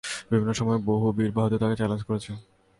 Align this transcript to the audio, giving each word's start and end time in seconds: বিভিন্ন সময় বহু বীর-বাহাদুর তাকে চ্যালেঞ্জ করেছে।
বিভিন্ন 0.31 0.51
সময় 0.53 0.79
বহু 0.81 1.05
বীর-বাহাদুর 1.11 1.61
তাকে 1.61 1.75
চ্যালেঞ্জ 1.75 2.01
করেছে। 2.03 2.31